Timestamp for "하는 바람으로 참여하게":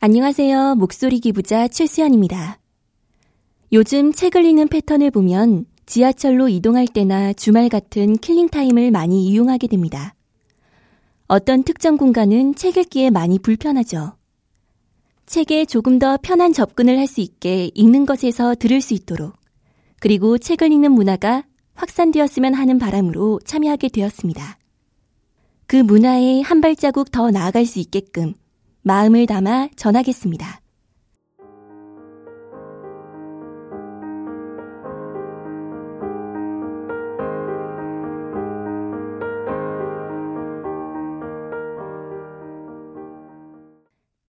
22.54-23.88